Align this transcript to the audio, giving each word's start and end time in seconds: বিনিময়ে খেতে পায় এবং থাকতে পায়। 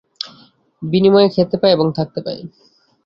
বিনিময়ে 0.81 1.29
খেতে 1.29 1.55
পায় 1.57 1.73
এবং 1.73 1.87
থাকতে 1.97 2.19
পায়। 2.25 2.41